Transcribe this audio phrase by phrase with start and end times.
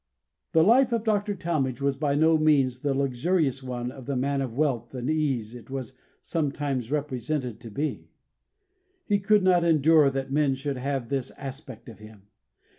[0.53, 1.35] The life of Dr.
[1.35, 5.53] Talmage was by no means the luxurious one of the man of wealth and ease
[5.53, 8.09] it was sometimes represented to be.
[9.05, 12.23] He could not endure that men should have this aspect of him.